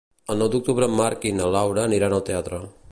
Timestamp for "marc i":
1.01-1.37